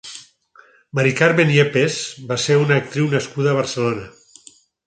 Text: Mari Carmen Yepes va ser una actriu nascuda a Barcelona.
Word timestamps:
Mari 0.99 1.11
Carmen 1.19 1.53
Yepes 1.57 1.99
va 2.33 2.39
ser 2.47 2.57
una 2.65 2.81
actriu 2.85 3.13
nascuda 3.15 3.53
a 3.53 3.57
Barcelona. 3.63 4.09